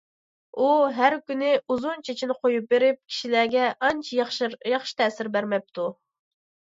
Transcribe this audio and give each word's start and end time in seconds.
ئۇ 0.61 0.69
ھەر 0.99 1.15
كۈنى 1.31 1.51
ئۇزۇن 1.73 2.01
چېچىنى 2.09 2.37
قويۇپ 2.45 2.67
بېرىپ، 2.73 2.99
كىشىلەرگە 3.13 3.69
ئانچە 3.89 4.17
ياخشى 4.21 5.01
تەسىر 5.03 5.31
بەرمەپتۇ. 5.37 5.87